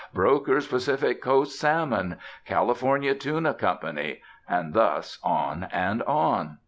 "Brokers 0.15 0.65
Pacific 0.65 1.21
Coast 1.21 1.59
Salmon," 1.59 2.17
"California 2.43 3.13
Tuna 3.13 3.53
Co.," 3.53 3.77
and 4.49 4.73
thus 4.73 5.19
on 5.23 5.67
and 5.71 6.01
on. 6.01 6.57